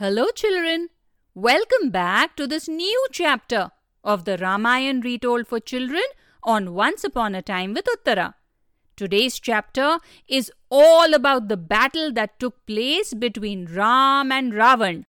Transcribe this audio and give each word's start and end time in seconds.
Hello, 0.00 0.26
children. 0.32 0.90
Welcome 1.34 1.90
back 1.90 2.36
to 2.36 2.46
this 2.46 2.68
new 2.68 3.06
chapter 3.10 3.72
of 4.04 4.26
the 4.26 4.36
Ramayan 4.38 5.02
retold 5.02 5.48
for 5.48 5.58
children 5.58 6.04
on 6.44 6.72
Once 6.72 7.02
Upon 7.02 7.34
a 7.34 7.42
Time 7.42 7.74
with 7.74 7.84
Uttara. 7.86 8.34
Today's 8.96 9.40
chapter 9.40 9.98
is 10.28 10.52
all 10.70 11.14
about 11.14 11.48
the 11.48 11.56
battle 11.56 12.12
that 12.12 12.38
took 12.38 12.64
place 12.64 13.12
between 13.12 13.66
Ram 13.66 14.30
and 14.30 14.52
Ravan. 14.52 15.02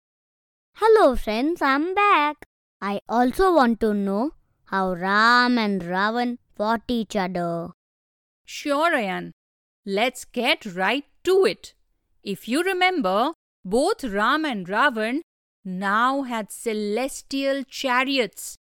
Hello, 0.76 1.16
friends, 1.16 1.60
I'm 1.60 1.94
back. 1.94 2.46
I 2.80 3.02
also 3.10 3.54
want 3.54 3.80
to 3.80 3.92
know 3.92 4.30
how 4.68 4.94
Ram 4.94 5.58
and 5.58 5.82
Ravan 5.82 6.38
fought 6.56 6.84
each 6.88 7.14
other. 7.14 7.72
Sure, 8.46 8.92
Ayan. 8.92 9.32
Let's 9.84 10.24
get 10.24 10.64
right 10.64 11.04
to 11.24 11.44
it. 11.44 11.74
If 12.22 12.48
you 12.48 12.62
remember, 12.62 13.32
both 13.70 14.02
Ram 14.02 14.46
and 14.46 14.66
Ravan 14.66 15.20
now 15.62 16.22
had 16.22 16.50
celestial 16.50 17.64
chariots. 17.64 18.56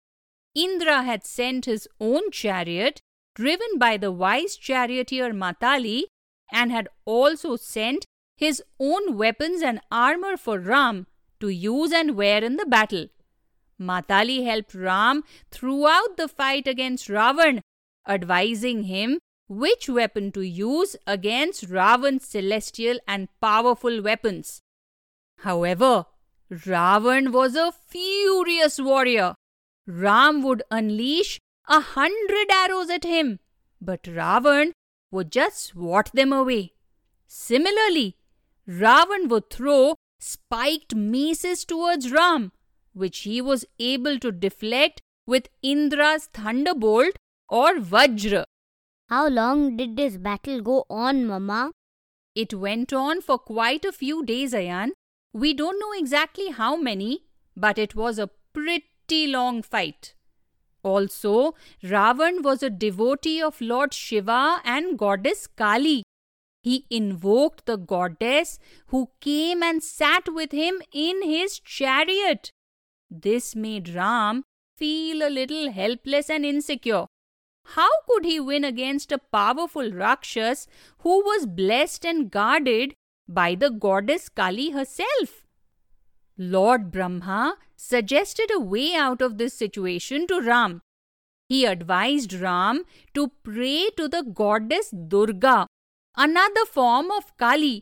Indra 0.55 1.03
had 1.03 1.25
sent 1.25 1.67
his 1.67 1.87
own 2.01 2.31
chariot, 2.33 3.01
driven 3.35 3.79
by 3.79 3.97
the 3.99 4.11
wise 4.11 4.57
charioteer 4.57 5.33
Matali, 5.33 6.05
and 6.51 6.73
had 6.73 6.89
also 7.05 7.55
sent 7.55 8.05
his 8.37 8.63
own 8.81 9.17
weapons 9.17 9.63
and 9.63 9.81
armor 9.93 10.37
for 10.37 10.59
Ram 10.59 11.07
to 11.41 11.49
use 11.51 11.93
and 11.93 12.17
wear 12.17 12.43
in 12.43 12.57
the 12.57 12.67
battle. 12.67 13.07
Matali 13.81 14.45
helped 14.45 14.75
Ram 14.75 15.23
throughout 15.51 16.17
the 16.17 16.29
fight 16.29 16.67
against 16.67 17.09
Ravan, 17.09 17.61
advising 18.09 18.85
him 18.85 19.19
which 19.49 19.89
weapon 19.89 20.33
to 20.33 20.41
use 20.41 20.97
against 21.07 21.69
Ravan's 21.71 22.27
celestial 22.27 22.99
and 23.07 23.29
powerful 23.41 24.03
weapons. 24.03 24.63
However, 25.39 26.07
Ravan 26.51 27.33
was 27.33 27.57
a 27.57 27.73
furious 27.73 28.79
warrior. 28.81 29.35
Ram 29.87 30.43
would 30.43 30.63
unleash 30.71 31.39
a 31.69 31.81
hundred 31.81 32.51
arrows 32.51 32.91
at 32.91 33.05
him, 33.05 33.39
but 33.81 34.03
Ravan 34.05 34.73
would 35.11 35.31
just 35.31 35.59
swat 35.59 36.11
them 36.13 36.33
away. 36.33 36.73
Similarly, 37.27 38.17
Ravan 38.69 39.29
would 39.29 39.51
throw 39.51 39.97
spiked 40.19 40.95
maces 40.95 41.65
towards 41.65 42.11
Ram, 42.11 42.53
which 42.95 43.21
he 43.21 43.41
was 43.41 43.65
able 43.79 44.19
to 44.19 44.33
deflect 44.33 45.01
with 45.27 45.49
Indra's 45.63 46.29
thunderbolt 46.33 47.17
or 47.49 47.75
Vajra. 47.75 48.45
How 49.09 49.29
long 49.29 49.77
did 49.77 49.97
this 49.97 50.17
battle 50.17 50.61
go 50.61 50.85
on, 50.91 51.27
Mama? 51.27 51.73
It 52.35 52.55
went 52.55 52.93
on 52.93 53.21
for 53.21 53.39
quite 53.39 53.85
a 53.85 53.93
few 53.93 54.25
days, 54.25 54.53
Ayan. 54.53 54.91
We 55.37 55.53
don't 55.53 55.79
know 55.79 55.93
exactly 55.93 56.49
how 56.49 56.77
many, 56.77 57.27
but 57.55 57.77
it 57.77 57.95
was 57.95 58.19
a 58.19 58.31
pretty 58.55 59.27
long 59.27 59.63
fight. 59.63 60.15
Also, 60.83 61.55
Ravan 61.85 62.43
was 62.43 62.63
a 62.63 62.71
devotee 62.71 63.43
of 63.43 63.61
Lord 63.61 63.93
Shiva 63.93 64.63
and 64.65 64.99
goddess 64.99 65.47
Kali. 65.47 66.05
He 66.63 66.87
invoked 66.89 67.67
the 67.67 67.77
goddess 67.77 68.59
who 68.87 69.11
came 69.21 69.63
and 69.63 69.83
sat 69.83 70.33
with 70.33 70.53
him 70.53 70.81
in 70.91 71.23
his 71.23 71.59
chariot. 71.59 72.49
This 73.11 73.55
made 73.55 73.91
Ram 73.91 74.43
feel 74.79 75.23
a 75.23 75.29
little 75.29 75.71
helpless 75.71 76.31
and 76.31 76.47
insecure. 76.47 77.05
How 77.75 77.91
could 78.09 78.25
he 78.25 78.41
win 78.41 78.65
against 78.65 79.13
a 79.13 79.19
powerful 79.19 79.93
Rakshas 79.93 80.67
who 81.01 81.21
was 81.21 81.45
blessed 81.45 82.07
and 82.07 82.31
guarded 82.31 82.95
by 83.29 83.55
the 83.55 83.71
goddess 83.71 84.29
Kali 84.29 84.71
herself. 84.71 85.45
Lord 86.39 86.91
Brahma 86.91 87.57
suggested 87.77 88.51
a 88.53 88.61
way 88.61 88.95
out 88.95 89.23
of 89.23 89.39
this 89.39 89.55
situation 89.55 90.27
to 90.27 90.41
Ram. 90.41 90.81
He 91.49 91.65
advised 91.65 92.33
Ram 92.33 92.85
to 93.15 93.33
pray 93.43 93.91
to 93.97 94.09
the 94.09 94.23
goddess 94.23 94.91
Durga, 94.91 95.67
another 96.17 96.67
form 96.67 97.11
of 97.11 97.37
Kali, 97.37 97.81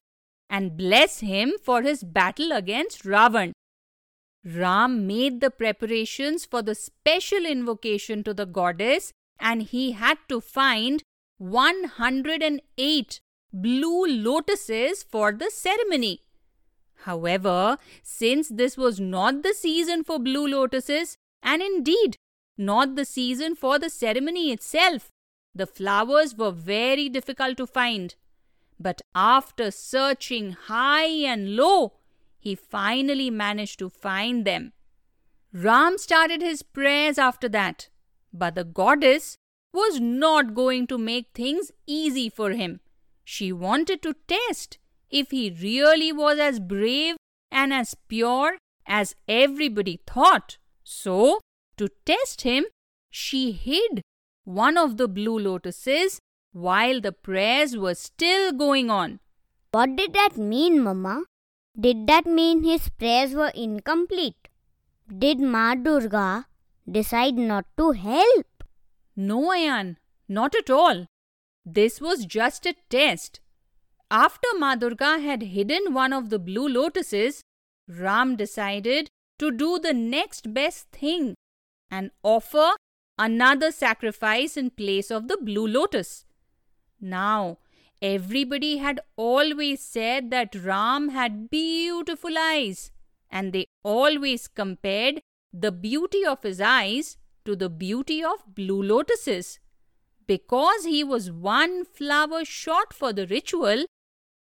and 0.50 0.76
bless 0.76 1.20
him 1.20 1.54
for 1.62 1.82
his 1.82 2.04
battle 2.04 2.52
against 2.52 3.04
Ravan. 3.04 3.52
Ram 4.44 5.06
made 5.06 5.40
the 5.40 5.50
preparations 5.50 6.44
for 6.44 6.60
the 6.62 6.74
special 6.74 7.46
invocation 7.46 8.22
to 8.24 8.34
the 8.34 8.44
goddess 8.44 9.12
and 9.40 9.62
he 9.62 9.92
had 9.92 10.18
to 10.28 10.40
find 10.40 11.02
108 11.38 13.20
blue 13.54 14.04
lotuses 14.04 15.04
for 15.04 15.30
the 15.32 15.48
ceremony. 15.48 16.22
However, 17.04 17.78
since 18.02 18.48
this 18.48 18.76
was 18.76 18.98
not 18.98 19.42
the 19.42 19.54
season 19.54 20.02
for 20.02 20.18
blue 20.18 20.48
lotuses, 20.48 21.16
and 21.40 21.62
indeed 21.62 22.16
not 22.58 22.96
the 22.96 23.04
season 23.04 23.54
for 23.54 23.78
the 23.78 23.90
ceremony 23.90 24.50
itself, 24.50 25.10
the 25.54 25.66
flowers 25.66 26.34
were 26.34 26.50
very 26.50 27.08
difficult 27.08 27.56
to 27.58 27.66
find. 27.66 28.16
But 28.80 29.02
after 29.14 29.70
searching 29.70 30.52
high 30.52 31.06
and 31.06 31.54
low, 31.54 31.92
he 32.40 32.56
finally 32.56 33.30
managed 33.30 33.78
to 33.78 33.88
find 33.88 34.44
them. 34.44 34.72
Ram 35.52 35.96
started 35.98 36.42
his 36.42 36.62
prayers 36.62 37.18
after 37.18 37.48
that, 37.50 37.88
but 38.32 38.56
the 38.56 38.64
goddess 38.64 39.36
was 39.72 40.00
not 40.00 40.54
going 40.54 40.88
to 40.88 40.98
make 40.98 41.28
things 41.34 41.70
easy 41.86 42.28
for 42.28 42.50
him. 42.50 42.80
She 43.24 43.52
wanted 43.52 44.02
to 44.02 44.14
test 44.28 44.78
if 45.10 45.30
he 45.30 45.50
really 45.50 46.12
was 46.12 46.38
as 46.38 46.60
brave 46.60 47.16
and 47.50 47.72
as 47.72 47.94
pure 48.08 48.58
as 48.86 49.14
everybody 49.26 50.00
thought. 50.06 50.58
So, 50.82 51.40
to 51.78 51.88
test 52.04 52.42
him, 52.42 52.66
she 53.10 53.52
hid 53.52 54.02
one 54.44 54.76
of 54.76 54.96
the 54.98 55.08
blue 55.08 55.38
lotuses 55.38 56.18
while 56.52 57.00
the 57.00 57.12
prayers 57.12 57.76
were 57.76 57.94
still 57.94 58.52
going 58.52 58.90
on. 58.90 59.20
What 59.72 59.96
did 59.96 60.12
that 60.12 60.36
mean, 60.36 60.82
Mama? 60.82 61.24
Did 61.78 62.06
that 62.06 62.26
mean 62.26 62.62
his 62.62 62.88
prayers 62.88 63.34
were 63.34 63.52
incomplete? 63.54 64.48
Did 65.18 65.40
Ma 65.40 65.74
Durga 65.74 66.46
decide 66.90 67.34
not 67.34 67.64
to 67.76 67.90
help? 67.92 68.64
No, 69.16 69.40
Ayan, 69.50 69.96
not 70.28 70.54
at 70.54 70.70
all. 70.70 71.06
This 71.64 72.00
was 72.00 72.26
just 72.26 72.66
a 72.66 72.74
test. 72.90 73.40
After 74.10 74.46
Ma 74.58 74.74
Durga 74.74 75.18
had 75.18 75.42
hidden 75.42 75.94
one 75.94 76.12
of 76.12 76.30
the 76.30 76.38
blue 76.38 76.68
lotuses, 76.68 77.42
Ram 77.88 78.36
decided 78.36 79.08
to 79.38 79.50
do 79.50 79.78
the 79.78 79.92
next 79.92 80.52
best 80.52 80.90
thing 80.90 81.34
and 81.90 82.10
offer 82.22 82.72
another 83.18 83.70
sacrifice 83.72 84.56
in 84.56 84.70
place 84.70 85.10
of 85.10 85.28
the 85.28 85.36
blue 85.36 85.66
lotus. 85.66 86.24
Now, 87.00 87.58
everybody 88.02 88.78
had 88.78 89.00
always 89.16 89.80
said 89.80 90.30
that 90.30 90.54
Ram 90.54 91.10
had 91.10 91.50
beautiful 91.50 92.36
eyes, 92.38 92.90
and 93.30 93.52
they 93.52 93.66
always 93.82 94.48
compared 94.48 95.20
the 95.52 95.72
beauty 95.72 96.24
of 96.24 96.42
his 96.42 96.60
eyes 96.60 97.16
to 97.44 97.56
the 97.56 97.68
beauty 97.68 98.22
of 98.22 98.54
blue 98.54 98.82
lotuses. 98.82 99.58
Because 100.26 100.84
he 100.84 101.04
was 101.04 101.30
one 101.30 101.84
flower 101.84 102.44
short 102.44 102.94
for 102.94 103.12
the 103.12 103.26
ritual, 103.26 103.84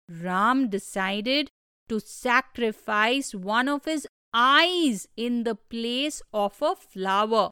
Ram 0.08 0.68
decided 0.68 1.50
to 1.88 2.00
sacrifice 2.00 3.34
one 3.34 3.68
of 3.68 3.84
his 3.84 4.06
eyes 4.32 5.06
in 5.16 5.44
the 5.44 5.54
place 5.54 6.22
of 6.32 6.60
a 6.62 6.74
flower. 6.74 7.50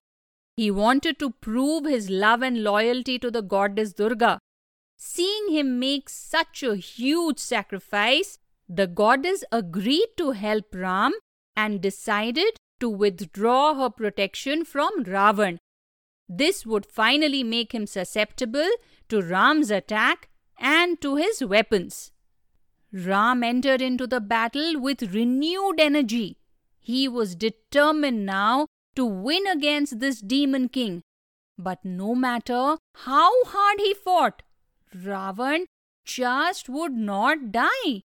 He 0.56 0.70
wanted 0.70 1.18
to 1.18 1.30
prove 1.30 1.84
his 1.84 2.10
love 2.10 2.42
and 2.42 2.62
loyalty 2.62 3.18
to 3.18 3.30
the 3.30 3.42
goddess 3.42 3.92
Durga. 3.92 4.38
Seeing 4.96 5.48
him 5.50 5.78
make 5.78 6.08
such 6.08 6.62
a 6.62 6.76
huge 6.76 7.38
sacrifice, 7.38 8.38
the 8.68 8.86
goddess 8.86 9.44
agreed 9.52 10.08
to 10.16 10.30
help 10.30 10.74
Ram 10.74 11.12
and 11.56 11.80
decided 11.80 12.56
to 12.80 12.88
withdraw 12.88 13.74
her 13.74 13.90
protection 13.90 14.64
from 14.64 15.04
Ravan. 15.04 15.58
This 16.28 16.64
would 16.64 16.86
finally 16.86 17.42
make 17.42 17.72
him 17.72 17.86
susceptible 17.86 18.70
to 19.08 19.22
Ram's 19.22 19.70
attack 19.70 20.28
and 20.58 21.00
to 21.00 21.16
his 21.16 21.44
weapons. 21.44 22.12
Ram 22.92 23.42
entered 23.42 23.80
into 23.80 24.06
the 24.06 24.20
battle 24.20 24.78
with 24.80 25.14
renewed 25.14 25.80
energy. 25.80 26.38
He 26.78 27.08
was 27.08 27.34
determined 27.34 28.26
now 28.26 28.66
to 28.94 29.06
win 29.06 29.46
against 29.46 29.98
this 30.00 30.20
demon 30.20 30.68
king. 30.68 31.02
But 31.58 31.84
no 31.84 32.14
matter 32.14 32.76
how 32.94 33.44
hard 33.44 33.80
he 33.80 33.94
fought, 33.94 34.42
Ravan 34.94 35.64
just 36.04 36.68
would 36.68 36.92
not 36.92 37.52
die. 37.52 38.02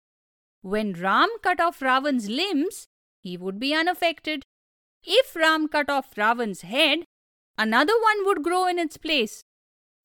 When 0.63 0.93
Ram 0.93 1.29
cut 1.43 1.61
off 1.61 1.81
Ravan's 1.81 2.29
limbs, 2.29 2.87
he 3.21 3.37
would 3.37 3.59
be 3.59 3.75
unaffected. 3.75 4.43
If 5.03 5.37
Ram 5.37 5.69
cut 5.69 5.89
off 5.89 6.15
Ravan's 6.17 6.63
head, 6.63 7.05
another 7.59 7.95
one 8.01 8.27
would 8.27 8.43
grow 8.43 8.67
in 8.67 8.79
its 8.79 8.97
place. 8.97 9.43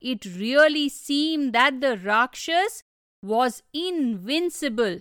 It 0.01 0.25
really 0.25 0.89
seemed 0.89 1.53
that 1.53 1.81
the 1.81 1.97
Rakshas 1.97 2.83
was 3.21 3.63
invincible. 3.73 4.99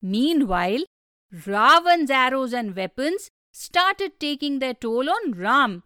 Meanwhile, 0.00 0.84
Ravan's 1.46 2.10
arrows 2.10 2.52
and 2.52 2.74
weapons 2.76 3.28
started 3.52 4.18
taking 4.18 4.58
their 4.58 4.74
toll 4.74 5.10
on 5.10 5.32
Ram. 5.32 5.82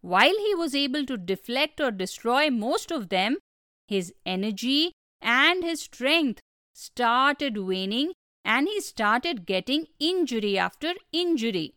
While 0.00 0.36
he 0.38 0.54
was 0.54 0.74
able 0.74 1.06
to 1.06 1.16
deflect 1.16 1.80
or 1.80 1.90
destroy 1.90 2.50
most 2.50 2.90
of 2.90 3.08
them, 3.08 3.38
his 3.86 4.12
energy 4.24 4.92
and 5.20 5.62
his 5.62 5.82
strength 5.82 6.40
started 6.72 7.58
waning 7.58 8.12
and 8.44 8.66
he 8.66 8.80
started 8.80 9.46
getting 9.46 9.86
injury 10.00 10.58
after 10.58 10.94
injury. 11.12 11.74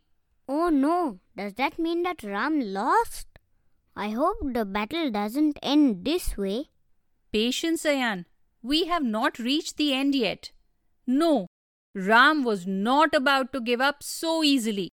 Oh 0.47 0.69
no, 0.69 1.19
does 1.35 1.53
that 1.55 1.77
mean 1.77 2.03
that 2.03 2.23
Ram 2.23 2.59
lost? 2.59 3.27
I 3.95 4.09
hope 4.09 4.37
the 4.43 4.65
battle 4.65 5.09
doesn't 5.09 5.57
end 5.63 6.03
this 6.03 6.37
way. 6.37 6.69
Patience, 7.31 7.83
Ayan. 7.83 8.25
We 8.61 8.85
have 8.85 9.03
not 9.03 9.39
reached 9.39 9.77
the 9.77 9.93
end 9.93 10.15
yet. 10.15 10.51
No, 11.07 11.47
Ram 11.93 12.43
was 12.43 12.67
not 12.67 13.13
about 13.13 13.53
to 13.53 13.61
give 13.61 13.79
up 13.79 14.03
so 14.03 14.43
easily. 14.43 14.89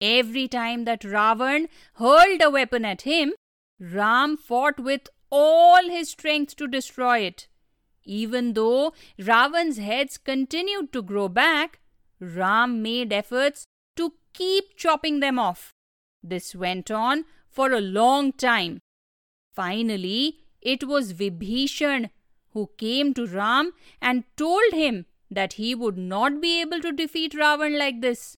Every 0.00 0.48
time 0.48 0.84
that 0.86 1.02
Ravan 1.02 1.68
hurled 1.94 2.42
a 2.42 2.50
weapon 2.50 2.84
at 2.84 3.02
him, 3.02 3.32
Ram 3.78 4.36
fought 4.36 4.80
with 4.80 5.08
all 5.30 5.88
his 5.88 6.10
strength 6.10 6.56
to 6.56 6.66
destroy 6.66 7.20
it. 7.20 7.48
Even 8.04 8.54
though 8.54 8.92
Ravan's 9.20 9.78
heads 9.78 10.18
continued 10.18 10.92
to 10.92 11.02
grow 11.02 11.28
back, 11.28 11.78
Ram 12.18 12.82
made 12.82 13.12
efforts 13.12 13.66
to 13.96 14.14
keep 14.32 14.76
chopping 14.76 15.20
them 15.20 15.38
off. 15.38 15.72
This 16.22 16.54
went 16.54 16.90
on 16.90 17.24
for 17.52 17.72
a 17.72 17.80
long 17.80 18.32
time. 18.32 18.80
Finally, 19.52 20.38
it 20.60 20.84
was 20.84 21.12
Vibhishan 21.12 22.10
who 22.52 22.70
came 22.78 23.12
to 23.14 23.26
Ram 23.26 23.72
and 24.00 24.24
told 24.36 24.72
him 24.72 25.06
that 25.30 25.54
he 25.54 25.74
would 25.74 25.96
not 25.96 26.40
be 26.40 26.60
able 26.60 26.80
to 26.80 26.92
defeat 26.92 27.32
Ravan 27.32 27.78
like 27.78 28.00
this. 28.00 28.36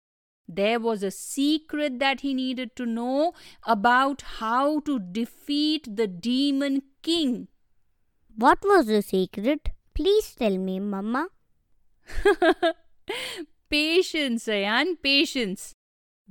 There 0.47 0.79
was 0.79 1.03
a 1.03 1.11
secret 1.11 1.99
that 1.99 2.21
he 2.21 2.33
needed 2.33 2.75
to 2.75 2.85
know 2.85 3.33
about 3.65 4.21
how 4.39 4.81
to 4.81 4.99
defeat 4.99 5.95
the 5.95 6.07
demon 6.07 6.83
king. 7.01 7.47
What 8.35 8.59
was 8.63 8.87
the 8.87 9.01
secret? 9.01 9.69
Please 9.93 10.35
tell 10.35 10.57
me, 10.57 10.79
Mama. 10.79 11.27
patience, 13.69 14.45
Ayan, 14.47 14.95
patience. 15.01 15.73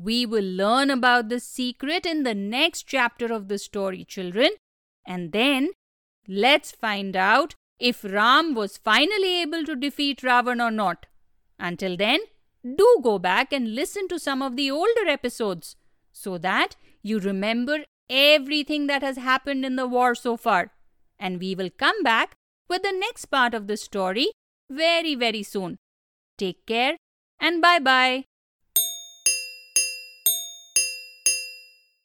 We 0.03 0.27
will 0.27 0.45
learn 0.45 0.91
about 0.91 1.29
the 1.29 1.39
secret 1.39 2.07
in 2.07 2.25
the 2.25 2.35
next 2.35 2.85
chapter 2.85 3.33
of 3.33 3.49
the 3.49 3.59
story, 3.59 4.05
children. 4.05 4.51
And 5.07 5.33
then 5.33 5.71
let's 6.27 6.73
find 6.73 7.15
out 7.15 7.55
if 7.79 8.03
Ram 8.03 8.55
was 8.55 8.79
finally 8.79 9.41
able 9.43 9.65
to 9.65 9.77
defeat 9.77 10.23
Ravan 10.23 10.65
or 10.65 10.71
not. 10.71 11.07
Until 11.59 11.97
then, 11.97 12.21
do 12.65 13.01
go 13.03 13.19
back 13.19 13.53
and 13.53 13.75
listen 13.75 14.09
to 14.09 14.19
some 14.19 14.43
of 14.43 14.57
the 14.57 14.71
older 14.71 15.07
episodes 15.07 15.77
so 16.13 16.39
that 16.39 16.75
you 17.03 17.21
remember 17.21 17.79
everything 18.11 18.89
that 18.89 19.03
has 19.03 19.17
happened 19.17 19.65
in 19.65 19.77
the 19.77 19.87
war 19.87 20.15
so 20.15 20.37
far. 20.37 20.73
And 21.19 21.39
we 21.39 21.55
will 21.55 21.71
come 21.71 22.03
back 22.03 22.35
with 22.69 22.83
the 22.83 22.93
next 22.93 23.27
part 23.27 23.55
of 23.55 23.67
the 23.69 23.77
story 23.77 24.33
very, 24.69 25.15
very 25.15 25.43
soon. 25.43 25.77
Take 26.39 26.67
care 26.67 26.97
and 27.39 27.63
bye 27.63 27.79
bye. 27.79 28.25